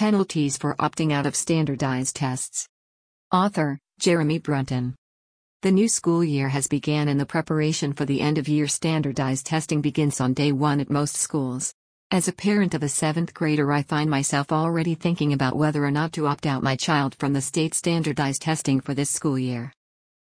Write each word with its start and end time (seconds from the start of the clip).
Penalties 0.00 0.56
for 0.56 0.74
opting 0.76 1.12
out 1.12 1.26
of 1.26 1.36
standardized 1.36 2.16
tests. 2.16 2.66
Author 3.30 3.78
Jeremy 3.98 4.38
Brunton. 4.38 4.94
The 5.60 5.72
new 5.72 5.88
school 5.88 6.24
year 6.24 6.48
has 6.48 6.66
began 6.66 7.08
and 7.08 7.20
the 7.20 7.26
preparation 7.26 7.92
for 7.92 8.06
the 8.06 8.22
end 8.22 8.38
of 8.38 8.48
year 8.48 8.66
standardized 8.66 9.44
testing 9.44 9.82
begins 9.82 10.18
on 10.18 10.32
day 10.32 10.52
1 10.52 10.80
at 10.80 10.88
most 10.88 11.16
schools. 11.16 11.74
As 12.10 12.28
a 12.28 12.32
parent 12.32 12.72
of 12.72 12.82
a 12.82 12.86
7th 12.86 13.34
grader, 13.34 13.70
I 13.70 13.82
find 13.82 14.08
myself 14.08 14.52
already 14.52 14.94
thinking 14.94 15.34
about 15.34 15.54
whether 15.54 15.84
or 15.84 15.90
not 15.90 16.14
to 16.14 16.26
opt 16.26 16.46
out 16.46 16.62
my 16.62 16.76
child 16.76 17.14
from 17.16 17.34
the 17.34 17.42
state 17.42 17.74
standardized 17.74 18.40
testing 18.40 18.80
for 18.80 18.94
this 18.94 19.10
school 19.10 19.38
year. 19.38 19.70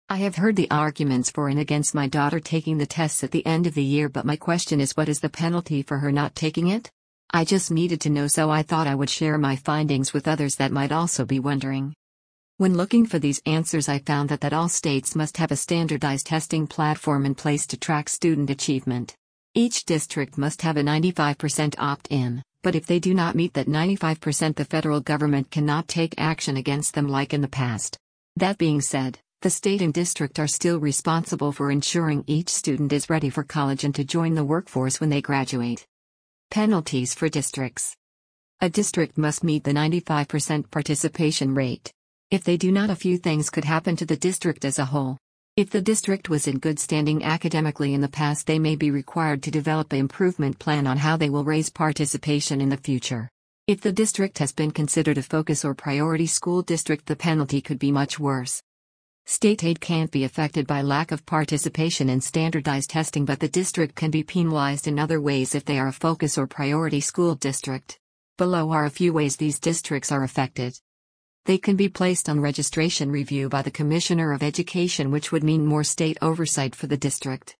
I 0.08 0.16
have 0.16 0.34
heard 0.34 0.56
the 0.56 0.72
arguments 0.72 1.30
for 1.30 1.48
and 1.48 1.60
against 1.60 1.94
my 1.94 2.08
daughter 2.08 2.40
taking 2.40 2.78
the 2.78 2.86
tests 2.86 3.22
at 3.22 3.30
the 3.30 3.46
end 3.46 3.68
of 3.68 3.74
the 3.74 3.84
year, 3.84 4.08
but 4.08 4.26
my 4.26 4.34
question 4.34 4.80
is 4.80 4.96
what 4.96 5.08
is 5.08 5.20
the 5.20 5.30
penalty 5.30 5.84
for 5.84 5.98
her 5.98 6.10
not 6.10 6.34
taking 6.34 6.66
it? 6.66 6.90
I 7.32 7.44
just 7.44 7.70
needed 7.70 8.00
to 8.02 8.10
know, 8.10 8.26
so 8.26 8.50
I 8.50 8.62
thought 8.62 8.88
I 8.88 8.94
would 8.96 9.08
share 9.08 9.38
my 9.38 9.54
findings 9.54 10.12
with 10.12 10.26
others 10.26 10.56
that 10.56 10.72
might 10.72 10.90
also 10.90 11.24
be 11.24 11.38
wondering. 11.38 11.94
When 12.56 12.76
looking 12.76 13.06
for 13.06 13.20
these 13.20 13.40
answers, 13.46 13.88
I 13.88 14.00
found 14.00 14.30
that, 14.30 14.40
that 14.40 14.52
all 14.52 14.68
states 14.68 15.14
must 15.14 15.36
have 15.36 15.52
a 15.52 15.56
standardized 15.56 16.26
testing 16.26 16.66
platform 16.66 17.24
in 17.24 17.36
place 17.36 17.68
to 17.68 17.76
track 17.76 18.08
student 18.08 18.50
achievement. 18.50 19.14
Each 19.54 19.84
district 19.84 20.38
must 20.38 20.62
have 20.62 20.76
a 20.76 20.82
95% 20.82 21.76
opt 21.78 22.08
in, 22.10 22.42
but 22.62 22.74
if 22.74 22.84
they 22.86 22.98
do 22.98 23.14
not 23.14 23.36
meet 23.36 23.54
that 23.54 23.68
95%, 23.68 24.56
the 24.56 24.64
federal 24.64 25.00
government 25.00 25.52
cannot 25.52 25.86
take 25.86 26.14
action 26.18 26.56
against 26.56 26.94
them 26.94 27.06
like 27.06 27.32
in 27.32 27.42
the 27.42 27.48
past. 27.48 27.96
That 28.36 28.58
being 28.58 28.80
said, 28.80 29.20
the 29.42 29.50
state 29.50 29.82
and 29.82 29.94
district 29.94 30.40
are 30.40 30.48
still 30.48 30.80
responsible 30.80 31.52
for 31.52 31.70
ensuring 31.70 32.24
each 32.26 32.48
student 32.48 32.92
is 32.92 33.08
ready 33.08 33.30
for 33.30 33.44
college 33.44 33.84
and 33.84 33.94
to 33.94 34.04
join 34.04 34.34
the 34.34 34.44
workforce 34.44 35.00
when 35.00 35.10
they 35.10 35.22
graduate. 35.22 35.86
Penalties 36.50 37.14
for 37.14 37.28
districts 37.28 37.94
A 38.60 38.68
district 38.68 39.16
must 39.16 39.44
meet 39.44 39.62
the 39.62 39.70
95% 39.70 40.68
participation 40.72 41.54
rate. 41.54 41.92
If 42.32 42.42
they 42.42 42.56
do 42.56 42.72
not, 42.72 42.90
a 42.90 42.96
few 42.96 43.18
things 43.18 43.50
could 43.50 43.64
happen 43.64 43.94
to 43.94 44.04
the 44.04 44.16
district 44.16 44.64
as 44.64 44.80
a 44.80 44.84
whole. 44.84 45.16
If 45.56 45.70
the 45.70 45.80
district 45.80 46.28
was 46.28 46.48
in 46.48 46.58
good 46.58 46.80
standing 46.80 47.22
academically 47.22 47.94
in 47.94 48.00
the 48.00 48.08
past, 48.08 48.48
they 48.48 48.58
may 48.58 48.74
be 48.74 48.90
required 48.90 49.44
to 49.44 49.52
develop 49.52 49.92
an 49.92 50.00
improvement 50.00 50.58
plan 50.58 50.88
on 50.88 50.96
how 50.96 51.16
they 51.16 51.30
will 51.30 51.44
raise 51.44 51.70
participation 51.70 52.60
in 52.60 52.68
the 52.68 52.76
future. 52.76 53.28
If 53.68 53.80
the 53.80 53.92
district 53.92 54.38
has 54.38 54.50
been 54.50 54.72
considered 54.72 55.18
a 55.18 55.22
focus 55.22 55.64
or 55.64 55.74
priority 55.74 56.26
school 56.26 56.62
district, 56.62 57.06
the 57.06 57.14
penalty 57.14 57.60
could 57.60 57.78
be 57.78 57.92
much 57.92 58.18
worse. 58.18 58.60
State 59.32 59.62
aid 59.62 59.80
can't 59.80 60.10
be 60.10 60.24
affected 60.24 60.66
by 60.66 60.82
lack 60.82 61.12
of 61.12 61.24
participation 61.24 62.08
in 62.08 62.20
standardized 62.20 62.90
testing, 62.90 63.24
but 63.24 63.38
the 63.38 63.48
district 63.48 63.94
can 63.94 64.10
be 64.10 64.24
penalized 64.24 64.88
in 64.88 64.98
other 64.98 65.20
ways 65.20 65.54
if 65.54 65.64
they 65.64 65.78
are 65.78 65.86
a 65.86 65.92
focus 65.92 66.36
or 66.36 66.48
priority 66.48 67.00
school 67.00 67.36
district. 67.36 67.96
Below 68.38 68.72
are 68.72 68.86
a 68.86 68.90
few 68.90 69.12
ways 69.12 69.36
these 69.36 69.60
districts 69.60 70.10
are 70.10 70.24
affected. 70.24 70.76
They 71.44 71.58
can 71.58 71.76
be 71.76 71.88
placed 71.88 72.28
on 72.28 72.40
registration 72.40 73.08
review 73.12 73.48
by 73.48 73.62
the 73.62 73.70
Commissioner 73.70 74.32
of 74.32 74.42
Education, 74.42 75.12
which 75.12 75.30
would 75.30 75.44
mean 75.44 75.64
more 75.64 75.84
state 75.84 76.18
oversight 76.20 76.74
for 76.74 76.88
the 76.88 76.96
district. 76.96 77.56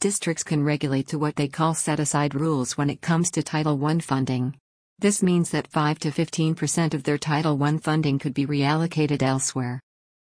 Districts 0.00 0.44
can 0.44 0.62
regulate 0.62 1.08
to 1.08 1.18
what 1.18 1.36
they 1.36 1.48
call 1.48 1.72
set 1.72 2.00
aside 2.00 2.34
rules 2.34 2.76
when 2.76 2.90
it 2.90 3.00
comes 3.00 3.30
to 3.30 3.42
Title 3.42 3.82
I 3.82 3.98
funding. 4.00 4.58
This 4.98 5.22
means 5.22 5.48
that 5.52 5.68
5 5.68 6.00
to 6.00 6.10
15% 6.10 6.92
of 6.92 7.04
their 7.04 7.16
Title 7.16 7.62
I 7.62 7.78
funding 7.78 8.18
could 8.18 8.34
be 8.34 8.44
reallocated 8.44 9.22
elsewhere. 9.22 9.80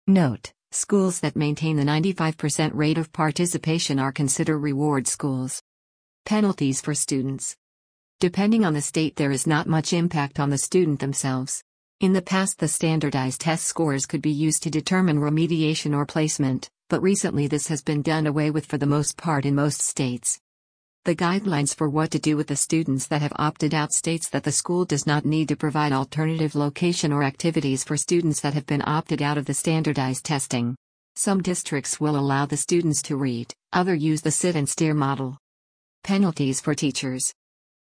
Note 0.06 0.52
Schools 0.72 1.18
that 1.18 1.34
maintain 1.34 1.76
the 1.76 1.82
95% 1.82 2.70
rate 2.74 2.96
of 2.96 3.12
participation 3.12 3.98
are 3.98 4.12
considered 4.12 4.58
reward 4.58 5.08
schools. 5.08 5.60
Penalties 6.24 6.80
for 6.80 6.94
students. 6.94 7.56
Depending 8.20 8.64
on 8.64 8.72
the 8.72 8.80
state, 8.80 9.16
there 9.16 9.32
is 9.32 9.48
not 9.48 9.66
much 9.66 9.92
impact 9.92 10.38
on 10.38 10.50
the 10.50 10.58
student 10.58 11.00
themselves. 11.00 11.64
In 11.98 12.12
the 12.12 12.22
past, 12.22 12.60
the 12.60 12.68
standardized 12.68 13.40
test 13.40 13.66
scores 13.66 14.06
could 14.06 14.22
be 14.22 14.30
used 14.30 14.62
to 14.62 14.70
determine 14.70 15.18
remediation 15.18 15.92
or 15.92 16.06
placement, 16.06 16.70
but 16.88 17.02
recently 17.02 17.48
this 17.48 17.66
has 17.66 17.82
been 17.82 18.00
done 18.00 18.28
away 18.28 18.52
with 18.52 18.66
for 18.66 18.78
the 18.78 18.86
most 18.86 19.16
part 19.16 19.44
in 19.44 19.56
most 19.56 19.80
states. 19.80 20.40
The 21.06 21.16
guidelines 21.16 21.74
for 21.74 21.88
what 21.88 22.10
to 22.10 22.18
do 22.18 22.36
with 22.36 22.48
the 22.48 22.56
students 22.56 23.06
that 23.06 23.22
have 23.22 23.32
opted 23.36 23.72
out 23.72 23.90
states 23.90 24.28
that 24.28 24.44
the 24.44 24.52
school 24.52 24.84
does 24.84 25.06
not 25.06 25.24
need 25.24 25.48
to 25.48 25.56
provide 25.56 25.92
alternative 25.92 26.54
location 26.54 27.10
or 27.10 27.22
activities 27.22 27.82
for 27.82 27.96
students 27.96 28.40
that 28.40 28.52
have 28.52 28.66
been 28.66 28.82
opted 28.86 29.22
out 29.22 29.38
of 29.38 29.46
the 29.46 29.54
standardized 29.54 30.26
testing. 30.26 30.76
Some 31.16 31.40
districts 31.42 32.00
will 32.00 32.18
allow 32.18 32.44
the 32.44 32.58
students 32.58 33.00
to 33.02 33.16
read, 33.16 33.54
other 33.72 33.94
use 33.94 34.20
the 34.20 34.30
sit 34.30 34.54
and 34.56 34.68
stare 34.68 34.92
model. 34.92 35.38
Penalties 36.04 36.60
for 36.60 36.74
teachers. 36.74 37.32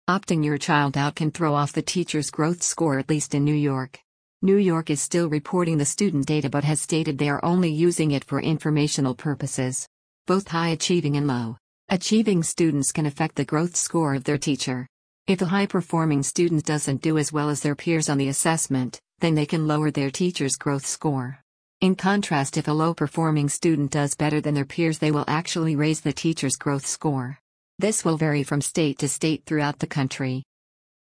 Opting 0.09 0.45
your 0.45 0.57
child 0.57 0.97
out 0.97 1.17
can 1.17 1.33
throw 1.33 1.53
off 1.53 1.73
the 1.73 1.83
teacher's 1.83 2.31
growth 2.31 2.63
score, 2.63 3.01
at 3.01 3.09
least 3.09 3.35
in 3.35 3.45
New 3.45 3.55
York. 3.55 3.99
New 4.41 4.57
York 4.57 4.89
is 4.89 5.01
still 5.01 5.29
reporting 5.29 5.79
the 5.79 5.85
student 5.85 6.27
data 6.27 6.49
but 6.49 6.63
has 6.63 6.81
stated 6.81 7.19
they 7.19 7.29
are 7.29 7.45
only 7.45 7.73
using 7.73 8.13
it 8.13 8.25
for 8.25 8.41
informational 8.41 9.17
purposes. 9.17 9.89
Both 10.29 10.47
high 10.47 10.69
achieving 10.69 11.17
and 11.17 11.27
low 11.27 11.57
achieving 11.93 12.41
students 12.41 12.93
can 12.93 13.05
affect 13.05 13.35
the 13.35 13.45
growth 13.45 13.75
score 13.75 14.15
of 14.15 14.23
their 14.23 14.39
teacher. 14.39 14.87
If 15.27 15.43
a 15.43 15.47
high 15.47 15.67
performing 15.67 16.23
student 16.23 16.65
doesn't 16.65 17.03
do 17.03 17.19
as 17.19 17.33
well 17.33 17.51
as 17.51 17.63
their 17.63 17.75
peers 17.75 18.09
on 18.09 18.17
the 18.17 18.29
assessment, 18.29 19.01
then 19.19 19.35
they 19.35 19.45
can 19.45 19.67
lower 19.67 19.91
their 19.91 20.11
teacher's 20.11 20.55
growth 20.55 20.87
score. 20.87 21.41
In 21.81 21.97
contrast, 21.97 22.57
if 22.57 22.69
a 22.69 22.73
low 22.73 22.95
performing 22.95 23.49
student 23.49 23.91
does 23.91 24.15
better 24.15 24.41
than 24.41 24.55
their 24.55 24.65
peers, 24.65 24.99
they 24.99 25.11
will 25.11 25.25
actually 25.27 25.75
raise 25.75 26.01
the 26.01 26.13
teacher's 26.13 26.55
growth 26.55 26.87
score. 26.87 27.41
This 27.81 28.05
will 28.05 28.17
vary 28.17 28.45
from 28.45 28.61
state 28.61 28.99
to 28.99 29.09
state 29.09 29.43
throughout 29.45 29.81
the 29.81 29.89
country. 29.89 30.45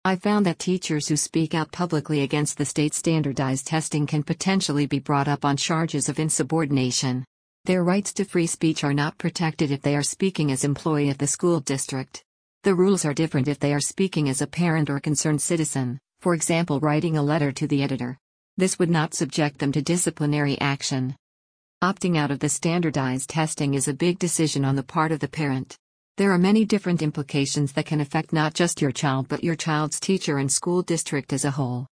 I 0.06 0.16
found 0.16 0.46
that 0.46 0.58
teachers 0.58 1.10
who 1.10 1.18
speak 1.18 1.54
out 1.54 1.74
publicly 1.74 2.22
against 2.22 2.58
the 2.58 2.66
state 2.66 2.94
standardized 2.94 3.68
testing 3.68 4.08
can 4.08 4.24
potentially 4.24 4.86
be 4.86 5.00
brought 5.00 5.28
up 5.28 5.44
on 5.44 5.58
charges 5.58 6.08
of 6.08 6.18
insubordination. 6.18 7.26
Their 7.68 7.84
rights 7.84 8.14
to 8.14 8.24
free 8.24 8.48
speech 8.48 8.86
are 8.86 8.94
not 8.94 9.18
protected 9.18 9.72
if 9.72 9.82
they 9.82 9.98
are 9.98 10.02
speaking 10.02 10.54
as 10.54 10.64
employee 10.64 11.10
of 11.10 11.18
the 11.18 11.28
school 11.28 11.60
district. 11.60 12.24
The 12.64 12.74
rules 12.74 13.04
are 13.04 13.14
different 13.14 13.50
if 13.50 13.60
they 13.60 13.74
are 13.74 13.82
speaking 13.82 14.30
as 14.30 14.42
a 14.42 14.48
parent 14.48 14.90
or 14.90 15.02
concerned 15.02 15.42
citizen, 15.42 16.00
for 16.22 16.34
example, 16.34 16.80
writing 16.80 17.18
a 17.18 17.22
letter 17.22 17.52
to 17.52 17.68
the 17.68 17.84
editor. 17.84 18.18
This 18.56 18.80
would 18.80 18.90
not 18.90 19.14
subject 19.14 19.60
them 19.60 19.74
to 19.74 19.82
disciplinary 19.82 20.58
action. 20.62 21.18
Opting 21.84 22.18
out 22.18 22.32
of 22.32 22.40
the 22.40 22.48
standardized 22.48 23.30
testing 23.30 23.74
is 23.74 23.90
a 23.90 23.94
big 23.94 24.18
decision 24.18 24.64
on 24.64 24.78
the 24.78 24.82
part 24.82 25.12
of 25.12 25.20
the 25.20 25.28
parent. 25.28 25.76
There 26.16 26.32
are 26.32 26.38
many 26.38 26.64
different 26.64 27.02
implications 27.02 27.74
that 27.74 27.86
can 27.86 28.00
affect 28.00 28.32
not 28.32 28.54
just 28.54 28.82
your 28.82 28.94
child 28.94 29.28
but 29.28 29.44
your 29.44 29.56
child's 29.56 30.00
teacher 30.00 30.38
and 30.38 30.50
school 30.50 30.84
district 30.84 31.34
as 31.34 31.44
a 31.44 31.52
whole. 31.52 31.88